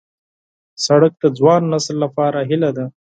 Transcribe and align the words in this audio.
سړک 0.85 1.13
د 1.21 1.25
ځوان 1.37 1.61
نسل 1.73 1.95
لپاره 2.03 2.39
هیله 2.49 2.69
ده. 2.77 2.85